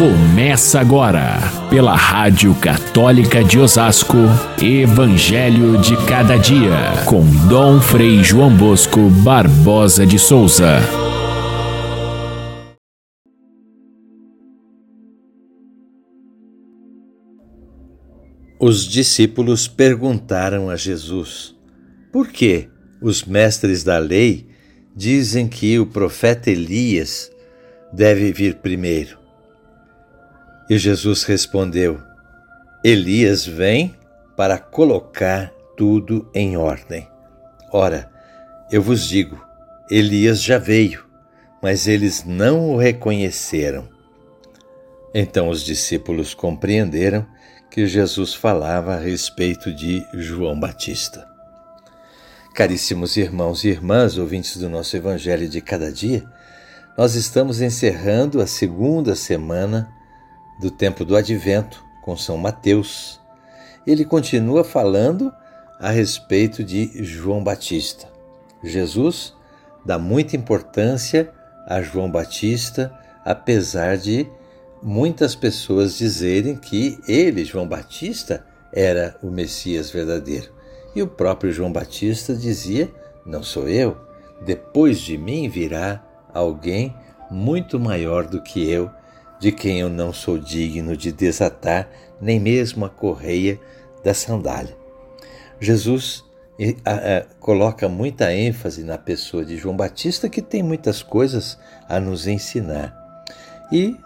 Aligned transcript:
Começa 0.00 0.80
agora, 0.80 1.36
pela 1.68 1.94
Rádio 1.94 2.54
Católica 2.54 3.44
de 3.44 3.58
Osasco, 3.58 4.16
Evangelho 4.58 5.76
de 5.76 5.94
Cada 6.06 6.38
Dia, 6.38 7.04
com 7.04 7.22
Dom 7.46 7.78
Frei 7.82 8.24
João 8.24 8.56
Bosco 8.56 9.10
Barbosa 9.22 10.06
de 10.06 10.18
Souza. 10.18 10.78
Os 18.58 18.86
discípulos 18.86 19.68
perguntaram 19.68 20.70
a 20.70 20.76
Jesus: 20.76 21.54
Por 22.10 22.28
que 22.28 22.70
os 23.02 23.22
mestres 23.22 23.84
da 23.84 23.98
lei 23.98 24.46
dizem 24.96 25.46
que 25.46 25.78
o 25.78 25.84
profeta 25.84 26.50
Elias 26.50 27.30
deve 27.92 28.32
vir 28.32 28.54
primeiro? 28.60 29.19
E 30.70 30.78
Jesus 30.78 31.24
respondeu: 31.24 32.00
Elias 32.84 33.44
vem 33.44 33.96
para 34.36 34.56
colocar 34.56 35.52
tudo 35.76 36.30
em 36.32 36.56
ordem. 36.56 37.08
Ora, 37.72 38.08
eu 38.70 38.80
vos 38.80 39.08
digo, 39.08 39.44
Elias 39.90 40.40
já 40.40 40.58
veio, 40.58 41.04
mas 41.60 41.88
eles 41.88 42.22
não 42.24 42.70
o 42.70 42.76
reconheceram. 42.76 43.88
Então 45.12 45.48
os 45.48 45.64
discípulos 45.64 46.34
compreenderam 46.34 47.26
que 47.68 47.84
Jesus 47.84 48.32
falava 48.32 48.94
a 48.94 49.00
respeito 49.00 49.74
de 49.74 50.06
João 50.14 50.58
Batista. 50.58 51.26
Caríssimos 52.54 53.16
irmãos 53.16 53.64
e 53.64 53.70
irmãs, 53.70 54.16
ouvintes 54.16 54.56
do 54.56 54.68
nosso 54.68 54.96
Evangelho 54.96 55.48
de 55.48 55.60
cada 55.60 55.90
dia, 55.90 56.24
nós 56.96 57.16
estamos 57.16 57.60
encerrando 57.60 58.40
a 58.40 58.46
segunda 58.46 59.16
semana 59.16 59.88
do 60.60 60.70
tempo 60.70 61.04
do 61.04 61.16
advento 61.16 61.82
com 62.02 62.16
São 62.16 62.36
Mateus. 62.36 63.18
Ele 63.86 64.04
continua 64.04 64.62
falando 64.62 65.32
a 65.80 65.90
respeito 65.90 66.62
de 66.62 67.02
João 67.02 67.42
Batista. 67.42 68.06
Jesus 68.62 69.34
dá 69.84 69.98
muita 69.98 70.36
importância 70.36 71.32
a 71.66 71.80
João 71.80 72.10
Batista, 72.10 72.92
apesar 73.24 73.96
de 73.96 74.26
muitas 74.82 75.34
pessoas 75.34 75.96
dizerem 75.96 76.56
que 76.56 76.98
ele, 77.08 77.44
João 77.44 77.66
Batista, 77.66 78.44
era 78.72 79.16
o 79.22 79.30
Messias 79.30 79.90
verdadeiro. 79.90 80.52
E 80.94 81.02
o 81.02 81.06
próprio 81.08 81.52
João 81.52 81.72
Batista 81.72 82.34
dizia: 82.34 82.90
Não 83.24 83.42
sou 83.42 83.68
eu, 83.68 83.96
depois 84.44 85.00
de 85.00 85.16
mim 85.16 85.48
virá 85.48 86.04
alguém 86.34 86.94
muito 87.30 87.78
maior 87.78 88.26
do 88.26 88.42
que 88.42 88.68
eu, 88.68 88.90
de 89.40 89.50
quem 89.50 89.80
eu 89.80 89.88
não 89.88 90.12
sou 90.12 90.38
digno 90.38 90.96
de 90.96 91.10
desatar 91.10 91.88
nem 92.20 92.38
mesmo 92.38 92.84
a 92.84 92.90
correia 92.90 93.58
da 94.04 94.12
sandália. 94.12 94.76
Jesus 95.58 96.22
coloca 97.38 97.88
muita 97.88 98.34
ênfase 98.34 98.84
na 98.84 98.98
pessoa 98.98 99.44
de 99.44 99.56
João 99.56 99.74
Batista, 99.74 100.28
que 100.28 100.42
tem 100.42 100.62
muitas 100.62 101.02
coisas 101.02 101.58
a 101.88 101.98
nos 101.98 102.26
ensinar. 102.26 102.94
E 103.72 103.96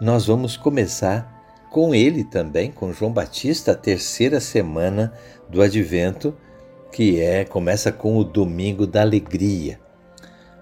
nós 0.00 0.26
vamos 0.26 0.56
começar 0.56 1.36
com 1.72 1.92
ele 1.92 2.22
também, 2.22 2.70
com 2.70 2.92
João 2.92 3.12
Batista, 3.12 3.72
a 3.72 3.74
terceira 3.74 4.38
semana 4.38 5.12
do 5.48 5.60
Advento, 5.60 6.36
que 6.92 7.20
é 7.20 7.44
começa 7.44 7.90
com 7.90 8.16
o 8.16 8.22
Domingo 8.22 8.86
da 8.86 9.02
Alegria. 9.02 9.80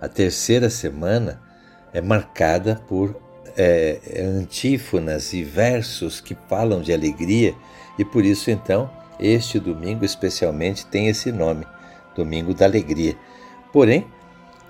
A 0.01 0.09
terceira 0.09 0.71
semana 0.71 1.43
é 1.93 2.01
marcada 2.01 2.83
por 2.89 3.26
é, 3.57 3.99
antífonas 4.39 5.33
e 5.33 5.43
versos 5.43 6.21
que 6.21 6.37
falam 6.49 6.83
de 6.83 6.93
alegria, 6.93 7.55
e 7.99 8.05
por 8.05 8.25
isso 8.25 8.51
então 8.51 8.91
este 9.19 9.59
domingo 9.59 10.05
especialmente 10.05 10.87
tem 10.87 11.09
esse 11.09 11.33
nome, 11.33 11.67
Domingo 12.15 12.55
da 12.55 12.67
Alegria. 12.67 13.17
Porém, 13.73 14.07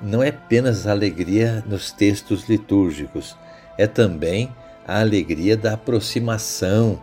não 0.01 0.23
é 0.23 0.29
apenas 0.29 0.87
a 0.87 0.93
alegria 0.93 1.65
nos 1.67 1.91
textos 1.91 2.49
litúrgicos, 2.49 3.37
é 3.79 3.87
também 3.87 4.55
a 4.87 5.01
alegria 5.01 5.57
da 5.57 5.75
aproximação 5.75 7.03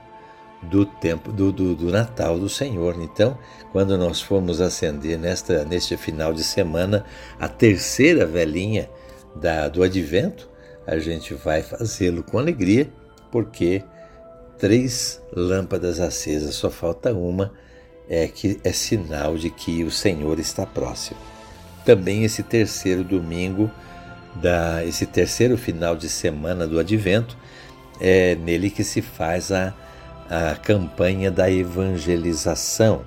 do 0.62 0.86
tempo 0.86 1.32
do, 1.32 1.52
do, 1.52 1.76
do, 1.76 1.92
Natal 1.92 2.40
do 2.40 2.48
Senhor. 2.48 2.96
Então, 3.02 3.38
quando 3.72 3.98
nós 3.98 4.22
formos 4.22 4.62
acender 4.62 5.18
nesta, 5.18 5.66
neste 5.66 5.98
final 5.98 6.34
de 6.34 6.44
semana 6.44 7.04
a 7.38 7.50
terceira 7.50 8.26
velhinha 8.26 8.90
da, 9.36 9.68
do 9.68 9.84
Advento, 9.84 10.50
a 10.86 10.98
gente 11.00 11.34
vai 11.34 11.62
fazê-lo 11.62 12.24
com 12.24 12.38
alegria, 12.38 12.90
porque 13.32 13.84
três 14.58 15.22
lâmpadas 15.36 16.00
acesas, 16.00 16.56
só 16.56 16.70
falta 16.70 17.14
uma, 17.14 17.52
é 18.10 18.28
que 18.28 18.60
é 18.64 18.72
sinal 18.72 19.38
de 19.38 19.50
que 19.50 19.84
o 19.84 19.92
Senhor 19.92 20.40
está 20.40 20.66
próximo. 20.66 21.20
Também 21.86 22.24
esse 22.24 22.44
terceiro 22.44 23.04
domingo 23.04 23.70
da 24.36 24.84
esse 24.86 25.06
terceiro 25.06 25.58
final 25.58 25.96
de 25.96 26.10
semana 26.10 26.68
do 26.68 26.80
Advento 26.80 27.38
é 28.00 28.36
nele 28.36 28.70
que 28.70 28.84
se 28.84 29.02
faz 29.02 29.52
a, 29.52 29.74
a 30.30 30.56
campanha 30.56 31.30
da 31.30 31.50
evangelização. 31.50 33.04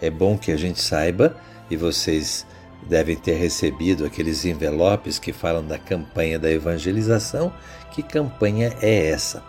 É 0.00 0.10
bom 0.10 0.38
que 0.38 0.50
a 0.50 0.56
gente 0.56 0.80
saiba 0.80 1.36
e 1.70 1.76
vocês 1.76 2.46
devem 2.88 3.16
ter 3.16 3.34
recebido 3.34 4.04
aqueles 4.04 4.44
envelopes 4.44 5.18
que 5.18 5.32
falam 5.32 5.64
da 5.64 5.78
campanha 5.78 6.38
da 6.38 6.50
evangelização. 6.50 7.52
Que 7.90 8.02
campanha 8.02 8.74
é 8.80 9.08
essa? 9.08 9.42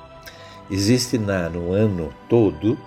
Existe 0.69 1.18
na, 1.18 1.50
no 1.50 1.72
ano 1.72 2.14
todo 2.30 2.78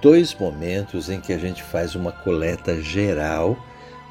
dois 0.00 0.34
momentos 0.34 1.08
em 1.10 1.20
que 1.20 1.32
a 1.32 1.38
gente 1.38 1.62
faz 1.62 1.94
uma 1.94 2.12
coleta 2.12 2.80
geral 2.80 3.56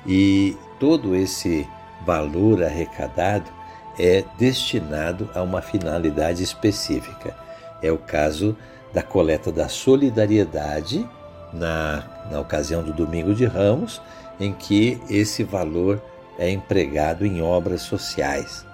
e 0.05 0.55
todo 0.79 1.15
esse 1.15 1.67
valor 2.05 2.63
arrecadado 2.63 3.51
é 3.97 4.23
destinado 4.37 5.29
a 5.35 5.41
uma 5.41 5.61
finalidade 5.61 6.41
específica. 6.41 7.35
É 7.81 7.91
o 7.91 7.97
caso 7.97 8.55
da 8.93 9.03
coleta 9.03 9.51
da 9.51 9.67
solidariedade 9.67 11.07
na, 11.51 12.03
na 12.31 12.39
ocasião 12.39 12.81
do 12.83 12.93
Domingo 12.93 13.33
de 13.33 13.45
Ramos 13.45 14.01
em 14.39 14.53
que 14.53 14.99
esse 15.09 15.43
valor 15.43 16.01
é 16.37 16.49
empregado 16.49 17.25
em 17.25 17.41
obras 17.41 17.81
sociais. 17.81 18.65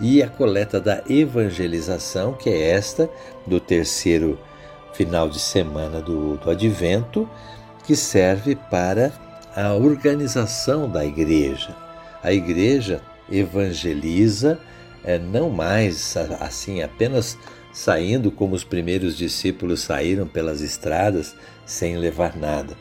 E 0.00 0.22
a 0.22 0.28
coleta 0.28 0.80
da 0.80 1.02
evangelização, 1.08 2.32
que 2.32 2.50
é 2.50 2.70
esta 2.70 3.08
do 3.46 3.60
terceiro 3.60 4.38
final 4.92 5.28
de 5.28 5.38
semana 5.38 6.00
do, 6.00 6.36
do 6.36 6.50
Advento, 6.50 7.28
que 7.86 7.94
serve 7.94 8.56
para 8.56 9.12
a 9.54 9.72
organização 9.74 10.88
da 10.88 11.04
igreja. 11.04 11.76
A 12.22 12.32
igreja 12.32 13.00
evangeliza, 13.30 14.58
é, 15.04 15.18
não 15.18 15.50
mais 15.50 16.16
assim 16.40 16.82
apenas 16.82 17.38
saindo 17.72 18.30
como 18.30 18.54
os 18.54 18.64
primeiros 18.64 19.16
discípulos 19.16 19.80
saíram 19.80 20.26
pelas 20.26 20.60
estradas 20.60 21.36
sem 21.66 21.96
levar 21.96 22.36
nada. 22.36 22.74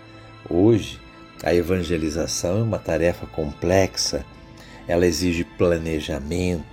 Hoje, 0.49 0.99
a 1.43 1.53
evangelização 1.53 2.59
é 2.59 2.63
uma 2.63 2.79
tarefa 2.79 3.27
complexa, 3.27 4.25
ela 4.87 5.05
exige 5.05 5.43
planejamento. 5.43 6.63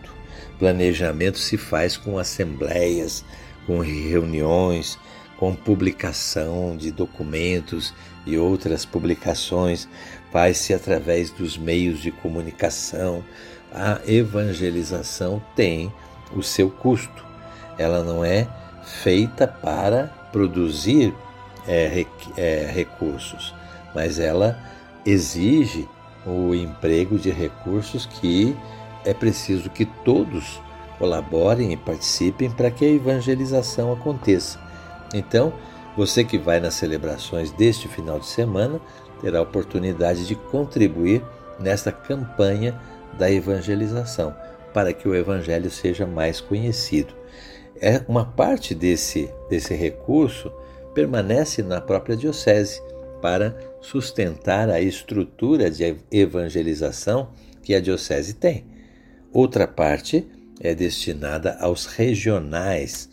Planejamento 0.61 1.39
se 1.39 1.57
faz 1.57 1.97
com 1.97 2.19
assembleias, 2.19 3.25
com 3.67 3.81
reuniões, 3.81 4.97
com 5.37 5.55
publicação 5.57 6.77
de 6.77 6.93
documentos 6.93 7.93
e 8.25 8.39
outras 8.39 8.85
publicações, 8.85 9.89
faz-se 10.31 10.73
através 10.73 11.31
dos 11.31 11.59
meios 11.59 12.01
de 12.01 12.13
comunicação. 12.13 13.25
A 13.73 14.01
evangelização 14.07 15.43
tem 15.57 15.93
o 16.33 16.43
seu 16.43 16.71
custo. 16.71 17.25
Ela 17.77 18.05
não 18.05 18.25
é 18.25 18.47
feita 19.03 19.49
para 19.49 20.07
produzir 20.31 21.13
é, 21.67 22.05
é, 22.37 22.71
recursos 22.73 23.55
mas 23.95 24.19
ela 24.19 24.59
exige 25.05 25.89
o 26.27 26.55
emprego 26.55 27.19
de 27.19 27.31
recursos 27.31 28.07
que 28.07 28.57
é 29.05 29.15
preciso 29.15 29.71
que 29.71 29.87
todos 29.87 30.61
colaborem 30.99 31.73
e 31.73 31.77
participem 31.77 32.51
para 32.51 32.71
que 32.71 32.85
a 32.85 32.89
evangelização 32.89 33.93
aconteça. 33.93 34.61
Então, 35.15 35.53
você 35.97 36.23
que 36.23 36.39
vai 36.39 36.61
nas 36.61 36.75
celebrações 36.75 37.51
deste 37.53 37.89
final 37.89 38.19
de 38.19 38.27
semana 38.27 38.81
terá 39.21 39.39
a 39.39 39.43
oportunidade 39.43 40.27
de 40.27 40.35
contribuir 40.35 41.23
nesta 41.59 41.91
campanha 41.91 42.79
da 43.19 43.31
evangelização, 43.31 44.35
para 44.73 44.93
que 44.93 45.09
o 45.09 45.15
evangelho 45.15 45.71
seja 45.71 46.07
mais 46.07 46.41
conhecido. 46.41 47.15
É 47.81 48.03
uma 48.07 48.25
parte 48.25 48.75
desse 48.75 49.33
desse 49.49 49.75
recurso 49.75 50.53
permanece 50.95 51.63
na 51.63 51.81
própria 51.81 52.17
diocese 52.17 52.83
para 53.23 53.57
sustentar 53.81 54.69
a 54.69 54.81
estrutura 54.81 55.71
de 55.71 55.97
evangelização 56.11 57.33
que 57.63 57.75
a 57.75 57.81
Diocese 57.81 58.35
tem. 58.35 58.67
Outra 59.33 59.67
parte 59.67 60.27
é 60.61 60.75
destinada 60.75 61.57
aos 61.61 61.87
regionais, 61.87 63.09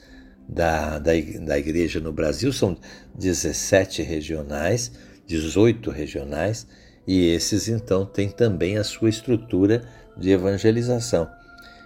da, 0.48 0.98
da, 0.98 1.12
da 1.46 1.60
igreja 1.60 2.00
no 2.00 2.14
Brasil, 2.14 2.54
são 2.54 2.78
17 3.16 4.02
regionais, 4.02 4.92
18 5.26 5.92
regionais, 5.92 6.66
e 7.06 7.30
esses 7.30 7.68
então 7.68 8.06
têm 8.06 8.30
também 8.30 8.78
a 8.78 8.84
sua 8.84 9.10
estrutura 9.10 9.84
de 10.16 10.32
evangelização. 10.32 11.30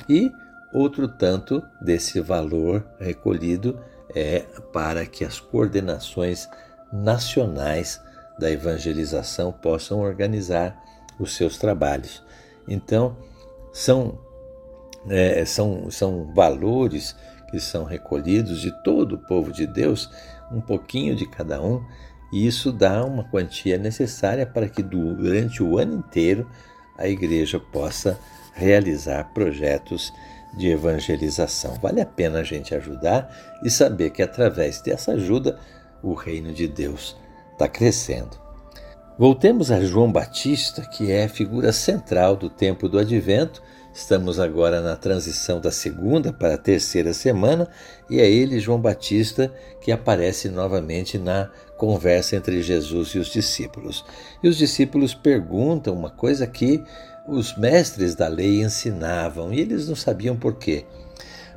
E 0.07 0.31
outro 0.74 1.07
tanto 1.07 1.62
desse 1.81 2.19
valor 2.22 2.86
recolhido 3.00 3.80
é 4.13 4.39
para 4.72 5.06
que 5.06 5.24
as 5.24 5.39
coordenações 5.39 6.48
nacionais 6.92 8.00
da 8.39 8.50
evangelização 8.50 9.51
possam 9.51 10.00
organizar 10.00 10.81
os 11.19 11.36
seus 11.36 11.57
trabalhos. 11.57 12.24
Então, 12.68 13.18
são, 13.72 14.19
é, 15.10 15.44
são, 15.45 15.89
são 15.89 16.33
valores 16.33 17.16
que 17.50 17.60
são 17.60 17.83
recolhidos 17.83 18.62
de 18.62 18.72
todo 18.83 19.16
o 19.16 19.28
povo 19.28 19.51
de 19.51 19.68
Deus, 19.68 20.10
um 20.51 20.62
pouquinho 20.62 21.16
de 21.16 21.28
cada 21.28 21.62
um, 21.62 21.83
e 22.31 22.48
isso 22.48 22.72
dá 22.72 23.04
uma 23.04 23.25
quantia 23.25 23.78
necessária 23.78 24.45
para 24.45 24.69
que 24.69 24.81
durante 24.81 25.62
o 25.62 25.77
ano 25.77 25.95
inteiro 25.95 26.50
a 26.98 27.07
igreja 27.07 27.60
possa 27.60 28.18
realizar 28.54 29.34
projetos 29.34 30.13
de 30.57 30.69
evangelização. 30.69 31.75
Vale 31.75 32.01
a 32.01 32.06
pena 32.06 32.39
a 32.39 32.44
gente 32.44 32.74
ajudar 32.75 33.34
e 33.63 33.69
saber 33.69 34.12
que 34.12 34.22
através 34.22 34.81
dessa 34.81 35.13
ajuda 35.13 35.60
o 36.01 36.13
reino 36.13 36.54
de 36.54 36.68
Deus 36.68 37.16
está 37.62 37.68
crescendo. 37.68 38.42
Voltemos 39.19 39.72
a 39.72 39.80
João 39.81 40.12
Batista, 40.12 40.81
que 40.81 41.12
é 41.12 41.25
a 41.25 41.30
figura 41.30 41.72
central 41.72 42.36
do 42.36 42.50
tempo 42.50 42.90
do 42.90 42.98
advento. 42.98 43.62
Estamos 43.94 44.40
agora 44.40 44.81
na 44.81 44.96
transição 44.96 45.60
da 45.60 45.69
segunda 45.69 46.34
para 46.34 46.56
a 46.56 46.58
terceira 46.58 47.13
semana 47.13 47.68
e 48.10 48.19
é 48.19 48.28
ele, 48.28 48.60
João 48.60 48.80
Batista, 48.80 49.54
que 49.80 49.92
aparece 49.92 50.50
novamente 50.50 51.19
na 51.19 51.52
conversa 51.78 52.36
entre 52.36 52.63
Jesus 52.63 53.10
e 53.10 53.19
os 53.19 53.28
discípulos. 53.28 54.04
E 54.42 54.48
os 54.48 54.58
discípulos 54.58 55.13
perguntam 55.13 55.94
uma 55.94 56.10
coisa 56.10 56.48
que 56.48 56.84
os 57.28 57.56
mestres 57.58 58.16
da 58.16 58.28
lei 58.28 58.63
ensinavam 58.63 59.54
e 59.54 59.60
eles 59.60 59.88
não 59.88 59.96
sabiam 59.96 60.36
por 60.36 60.56
quê. 60.56 60.86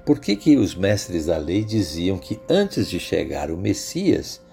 Por 0.04 0.20
que, 0.20 0.36
que 0.36 0.58
os 0.58 0.74
mestres 0.74 1.26
da 1.26 1.38
lei 1.38 1.64
diziam 1.64 2.18
que 2.18 2.38
antes 2.46 2.90
de 2.90 3.00
chegar 3.00 3.50
o 3.50 3.56
Messias, 3.56 4.43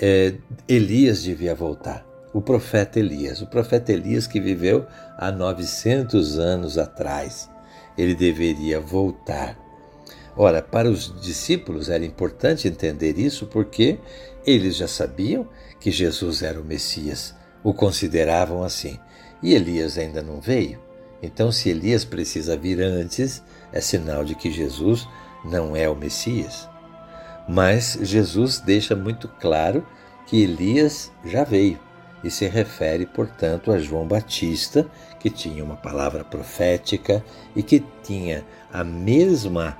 é, 0.00 0.34
Elias 0.68 1.22
devia 1.22 1.54
voltar? 1.54 2.08
o 2.32 2.40
profeta 2.40 2.98
Elias. 2.98 3.40
O 3.40 3.46
profeta 3.46 3.92
Elias 3.92 4.26
que 4.26 4.40
viveu 4.40 4.86
há 5.16 5.30
900 5.30 6.38
anos 6.38 6.78
atrás. 6.78 7.48
Ele 7.96 8.14
deveria 8.14 8.80
voltar. 8.80 9.58
Ora, 10.36 10.62
para 10.62 10.88
os 10.88 11.20
discípulos 11.20 11.88
era 11.88 12.04
importante 12.04 12.68
entender 12.68 13.18
isso 13.18 13.46
porque 13.46 13.98
eles 14.46 14.76
já 14.76 14.86
sabiam 14.86 15.48
que 15.80 15.90
Jesus 15.90 16.42
era 16.42 16.60
o 16.60 16.64
Messias, 16.64 17.34
o 17.64 17.74
consideravam 17.74 18.62
assim. 18.62 18.98
E 19.42 19.54
Elias 19.54 19.98
ainda 19.98 20.22
não 20.22 20.40
veio. 20.40 20.80
Então, 21.20 21.50
se 21.50 21.68
Elias 21.68 22.04
precisa 22.04 22.56
vir 22.56 22.80
antes, 22.80 23.42
é 23.72 23.80
sinal 23.80 24.24
de 24.24 24.36
que 24.36 24.52
Jesus 24.52 25.08
não 25.44 25.74
é 25.74 25.88
o 25.88 25.96
Messias. 25.96 26.68
Mas 27.48 27.98
Jesus 28.02 28.60
deixa 28.60 28.94
muito 28.94 29.26
claro 29.40 29.86
que 30.26 30.42
Elias 30.42 31.10
já 31.24 31.44
veio 31.44 31.78
e 32.22 32.30
se 32.30 32.46
refere, 32.46 33.06
portanto, 33.06 33.72
a 33.72 33.78
João 33.78 34.06
Batista, 34.06 34.86
que 35.18 35.30
tinha 35.30 35.64
uma 35.64 35.76
palavra 35.76 36.24
profética 36.24 37.24
e 37.56 37.62
que 37.62 37.82
tinha 38.02 38.44
a 38.72 38.84
mesma 38.84 39.78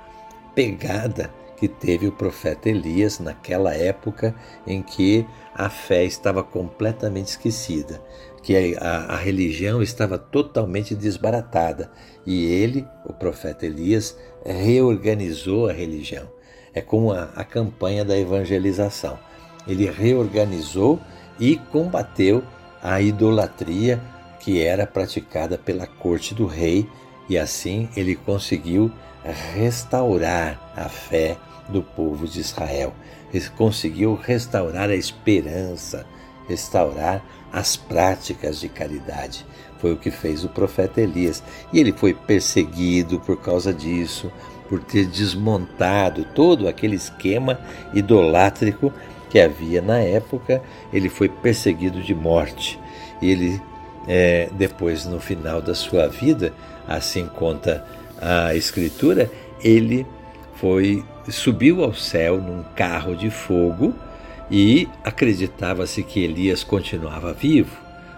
pegada 0.55 1.29
que 1.57 1.67
teve 1.67 2.07
o 2.07 2.11
profeta 2.11 2.69
Elias 2.69 3.19
naquela 3.19 3.75
época 3.75 4.33
em 4.65 4.81
que 4.81 5.27
a 5.53 5.69
fé 5.69 6.05
estava 6.05 6.41
completamente 6.41 7.27
esquecida, 7.27 8.01
que 8.41 8.77
a, 8.77 9.13
a, 9.13 9.17
religião 9.17 9.83
estava 9.83 10.17
totalmente 10.17 10.95
desbaratada 10.95 11.91
e 12.25 12.45
ele, 12.45 12.87
o 13.05 13.11
profeta 13.11 13.65
Elias, 13.65 14.17
reorganizou 14.45 15.67
a 15.67 15.73
religião. 15.73 16.38
É 16.73 16.81
como 16.81 17.11
a, 17.11 17.29
a 17.35 17.43
campanha 17.43 18.05
da 18.05 18.17
evangelização. 18.17 19.17
Ele 19.67 19.89
reorganizou 19.89 20.99
e 21.39 21.57
combateu 21.57 22.43
a 22.81 23.01
idolatria 23.01 23.99
que 24.39 24.61
era 24.63 24.87
praticada 24.87 25.57
pela 25.57 25.85
corte 25.85 26.33
do 26.33 26.45
rei, 26.45 26.87
e 27.27 27.37
assim 27.37 27.89
ele 27.95 28.15
conseguiu 28.15 28.91
restaurar 29.53 30.71
a 30.75 30.87
fé 30.87 31.37
do 31.67 31.83
povo 31.83 32.27
de 32.27 32.39
Israel. 32.39 32.93
Ele 33.33 33.47
conseguiu 33.49 34.15
restaurar 34.15 34.89
a 34.89 34.95
esperança, 34.95 36.05
restaurar 36.47 37.23
as 37.51 37.75
práticas 37.75 38.59
de 38.59 38.69
caridade. 38.69 39.45
Foi 39.77 39.93
o 39.93 39.97
que 39.97 40.09
fez 40.09 40.43
o 40.43 40.49
profeta 40.49 40.99
Elias. 40.99 41.43
E 41.71 41.79
ele 41.79 41.93
foi 41.93 42.13
perseguido 42.13 43.19
por 43.19 43.37
causa 43.37 43.73
disso, 43.73 44.31
por 44.69 44.79
ter 44.83 45.05
desmontado 45.07 46.23
todo 46.23 46.67
aquele 46.67 46.95
esquema 46.95 47.59
idolátrico 47.93 48.93
que 49.29 49.39
havia 49.39 49.81
na 49.81 49.97
época, 49.97 50.61
ele 50.93 51.09
foi 51.09 51.27
perseguido 51.27 52.01
de 52.01 52.13
morte. 52.13 52.79
Ele, 53.21 53.59
é, 54.07 54.49
depois, 54.53 55.05
no 55.05 55.19
final 55.19 55.61
da 55.61 55.73
sua 55.73 56.07
vida, 56.07 56.53
assim 56.87 57.25
conta 57.25 57.83
a 58.21 58.55
Escritura, 58.55 59.29
ele 59.63 60.05
foi 60.55 61.03
subiu 61.29 61.83
ao 61.83 61.93
céu 61.93 62.37
num 62.41 62.63
carro 62.75 63.15
de 63.15 63.29
fogo 63.29 63.93
e 64.49 64.87
acreditava-se 65.03 66.01
que 66.03 66.23
Elias 66.23 66.63
continuava 66.63 67.33
vivo. 67.33 67.77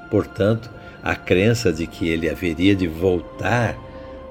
Portanto, 0.09 0.69
a 1.03 1.15
crença 1.15 1.73
de 1.73 1.87
que 1.87 2.07
ele 2.07 2.29
haveria 2.29 2.75
de 2.75 2.87
voltar 2.87 3.75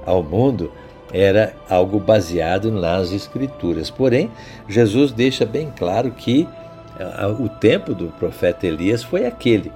ao 0.06 0.22
mundo 0.22 0.72
era 1.12 1.54
algo 1.68 1.98
baseado 1.98 2.70
nas 2.70 3.12
Escrituras. 3.12 3.90
Porém, 3.90 4.30
Jesus 4.68 5.12
deixa 5.12 5.44
bem 5.44 5.72
claro 5.76 6.10
que 6.12 6.48
o 7.38 7.48
tempo 7.48 7.94
do 7.94 8.08
profeta 8.08 8.66
Elias 8.66 9.02
foi 9.02 9.26
aquele. 9.26 9.72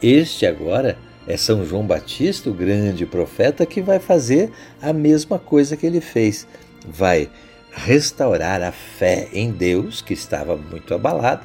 Este 0.00 0.46
agora 0.46 0.96
é 1.26 1.36
São 1.36 1.64
João 1.64 1.84
Batista, 1.84 2.48
o 2.48 2.54
grande 2.54 3.04
profeta, 3.04 3.66
que 3.66 3.82
vai 3.82 3.98
fazer 3.98 4.50
a 4.80 4.92
mesma 4.92 5.38
coisa 5.38 5.76
que 5.76 5.84
ele 5.84 6.00
fez. 6.00 6.46
Vai 6.86 7.28
restaurar 7.70 8.62
a 8.62 8.72
fé 8.72 9.28
em 9.32 9.50
Deus, 9.50 10.00
que 10.00 10.14
estava 10.14 10.56
muito 10.56 10.94
abalada, 10.94 11.42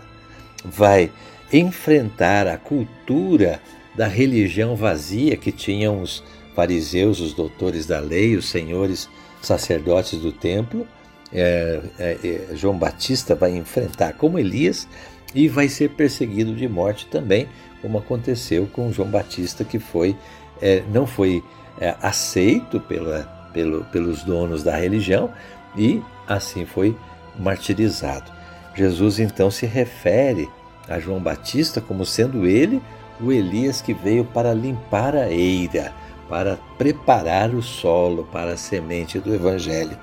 vai 0.64 1.12
enfrentar 1.52 2.48
a 2.48 2.58
cultura 2.58 3.60
da 3.96 4.08
religião 4.08 4.76
vazia 4.76 5.36
que 5.36 5.52
tinham 5.52 6.02
os 6.02 6.24
fariseus, 6.56 7.20
os 7.20 7.34
doutores 7.34 7.86
da 7.86 8.00
lei, 8.00 8.36
os 8.36 8.50
senhores 8.50 9.10
sacerdotes 9.44 10.20
do 10.20 10.32
templo. 10.32 10.88
É, 11.32 11.82
é, 12.00 12.18
é 12.52 12.56
João 12.56 12.78
Batista 12.78 13.36
vai 13.36 13.56
enfrentar, 13.56 14.14
como 14.14 14.40
Elias, 14.40 14.88
e 15.34 15.48
vai 15.48 15.68
ser 15.68 15.92
perseguido 15.92 16.56
de 16.56 16.68
morte 16.68 17.08
também, 17.08 17.48
como 17.82 17.98
aconteceu 17.98 18.68
com 18.72 18.92
João 18.92 19.10
Batista, 19.10 19.64
que 19.64 19.80
foi 19.80 20.16
é, 20.62 20.84
não 20.92 21.06
foi 21.06 21.44
é, 21.80 21.96
aceito 22.02 22.80
pela, 22.80 23.24
pelo, 23.54 23.84
pelos 23.86 24.24
donos 24.24 24.64
da 24.64 24.76
religião 24.76 25.30
e 25.76 26.02
assim 26.28 26.66
foi 26.66 26.96
martirizado. 27.38 28.32
Jesus 28.76 29.20
então 29.20 29.52
se 29.52 29.66
refere 29.66 30.50
a 30.88 31.00
João 31.00 31.20
Batista 31.20 31.82
como 31.82 32.06
sendo 32.06 32.46
ele 32.46 32.82
o 33.20 33.32
Elias 33.32 33.82
que 33.82 33.94
veio 33.94 34.26
para 34.26 34.54
limpar 34.54 35.16
a 35.16 35.30
eira, 35.30 35.94
para 36.34 36.58
preparar 36.80 37.54
o 37.54 37.62
solo 37.62 38.28
para 38.32 38.54
a 38.54 38.58
semente 38.58 39.20
do 39.20 39.32
Evangelho. 39.32 39.96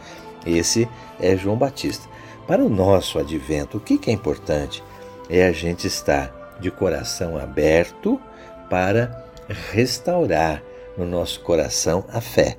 Esse 0.46 0.88
é 1.18 1.36
João 1.36 1.56
Batista. 1.56 2.08
Para 2.46 2.64
o 2.64 2.68
nosso 2.68 3.18
advento, 3.18 3.78
o 3.78 3.80
que 3.80 3.98
é 4.08 4.12
importante? 4.12 4.80
é 5.28 5.44
a 5.44 5.52
gente 5.52 5.88
estar 5.88 6.58
de 6.60 6.70
coração 6.70 7.36
aberto 7.36 8.20
para 8.68 9.26
restaurar 9.72 10.62
no 10.96 11.04
nosso 11.04 11.40
coração 11.40 12.04
a 12.08 12.20
fé, 12.20 12.56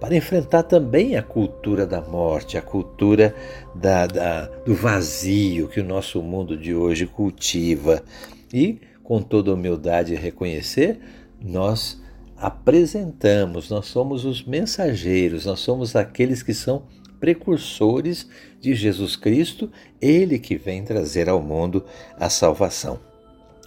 para 0.00 0.16
enfrentar 0.16 0.64
também 0.64 1.16
a 1.16 1.22
cultura 1.22 1.86
da 1.86 2.00
morte, 2.00 2.56
a 2.58 2.62
cultura 2.62 3.34
da, 3.74 4.06
da, 4.06 4.46
do 4.64 4.74
vazio 4.74 5.68
que 5.68 5.80
o 5.80 5.84
nosso 5.84 6.20
mundo 6.22 6.56
de 6.56 6.74
hoje 6.74 7.06
cultiva 7.06 8.02
e, 8.52 8.80
com 9.04 9.22
toda 9.22 9.54
humildade, 9.54 10.14
reconhecer, 10.16 11.00
nós 11.40 11.99
apresentamos, 12.40 13.68
nós 13.68 13.86
somos 13.86 14.24
os 14.24 14.42
mensageiros, 14.42 15.44
nós 15.44 15.60
somos 15.60 15.94
aqueles 15.94 16.42
que 16.42 16.54
são 16.54 16.84
precursores 17.20 18.26
de 18.58 18.74
Jesus 18.74 19.14
Cristo, 19.14 19.70
ele 20.00 20.38
que 20.38 20.56
vem 20.56 20.82
trazer 20.82 21.28
ao 21.28 21.42
mundo 21.42 21.84
a 22.18 22.30
salvação. 22.30 22.98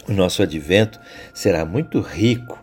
O 0.08 0.12
nosso 0.12 0.42
advento 0.42 1.00
será 1.32 1.64
muito 1.64 2.00
rico 2.00 2.62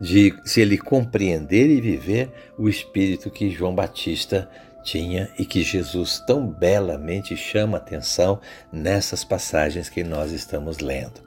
de 0.00 0.34
se 0.44 0.60
ele 0.60 0.76
compreender 0.76 1.70
e 1.70 1.80
viver 1.80 2.30
o 2.58 2.68
espírito 2.68 3.30
que 3.30 3.48
João 3.48 3.72
Batista 3.72 4.50
tinha 4.82 5.30
e 5.38 5.44
que 5.44 5.62
Jesus 5.62 6.18
tão 6.26 6.44
belamente 6.48 7.36
chama 7.36 7.76
atenção 7.76 8.40
nessas 8.72 9.22
passagens 9.22 9.88
que 9.88 10.02
nós 10.02 10.32
estamos 10.32 10.78
lendo. 10.78 11.22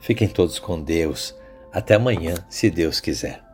Fiquem 0.00 0.26
todos 0.26 0.58
com 0.58 0.82
Deus. 0.82 1.34
Até 1.70 1.94
amanhã, 1.94 2.34
se 2.48 2.70
Deus 2.70 2.98
quiser. 2.98 3.47